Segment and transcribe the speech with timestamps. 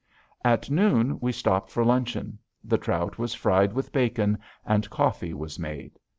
[0.43, 2.39] At noon we stopped for luncheon.
[2.63, 5.99] The trout was fried with bacon, and coffee was made.